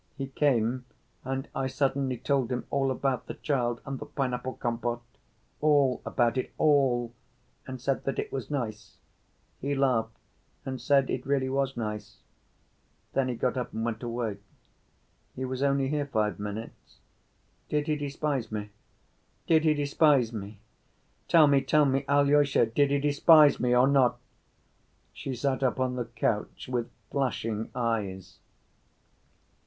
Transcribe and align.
He 0.17 0.29
came 0.29 0.85
and 1.23 1.47
I 1.53 1.67
suddenly 1.67 2.17
told 2.17 2.51
him 2.51 2.65
all 2.71 2.89
about 2.89 3.27
the 3.27 3.35
child 3.35 3.81
and 3.85 3.99
the 3.99 4.07
pineapple 4.07 4.53
compote. 4.53 5.03
All 5.59 6.01
about 6.07 6.39
it, 6.39 6.51
all, 6.57 7.13
and 7.67 7.79
said 7.79 8.05
that 8.05 8.17
it 8.17 8.31
was 8.33 8.49
nice. 8.49 8.97
He 9.59 9.75
laughed 9.75 10.17
and 10.65 10.81
said 10.81 11.11
it 11.11 11.23
really 11.27 11.49
was 11.49 11.77
nice. 11.77 12.17
Then 13.13 13.27
he 13.27 13.35
got 13.35 13.57
up 13.57 13.73
and 13.73 13.85
went 13.85 14.01
away. 14.01 14.39
He 15.35 15.45
was 15.45 15.61
only 15.61 15.87
here 15.89 16.07
five 16.07 16.39
minutes. 16.39 16.97
Did 17.69 17.85
he 17.85 17.95
despise 17.95 18.51
me? 18.51 18.71
Did 19.45 19.63
he 19.65 19.75
despise 19.75 20.33
me? 20.33 20.57
Tell 21.27 21.45
me, 21.45 21.61
tell 21.61 21.85
me, 21.85 22.05
Alyosha, 22.09 22.65
did 22.65 22.89
he 22.89 22.97
despise 22.99 23.59
me 23.59 23.75
or 23.75 23.87
not?" 23.87 24.17
She 25.13 25.35
sat 25.35 25.61
up 25.61 25.79
on 25.79 25.95
the 25.95 26.05
couch, 26.05 26.67
with 26.67 26.89
flashing 27.11 27.69
eyes. 27.75 28.39